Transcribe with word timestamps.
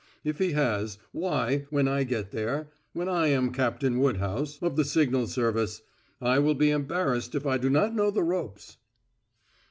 If 0.23 0.39
he 0.39 0.53
has, 0.53 0.97
why, 1.11 1.67
when 1.69 1.87
I 1.87 2.03
get 2.05 2.31
there 2.31 2.71
when 2.93 3.07
I 3.07 3.27
am 3.27 3.51
Captain 3.53 3.99
Woodhouse, 3.99 4.57
of 4.59 4.75
the 4.75 4.83
signal 4.83 5.27
service 5.27 5.83
I 6.19 6.39
will 6.39 6.55
be 6.55 6.71
embarrassed 6.71 7.35
if 7.35 7.45
I 7.45 7.59
do 7.59 7.69
not 7.69 7.93
know 7.93 8.09
the 8.09 8.23
ropes." 8.23 8.77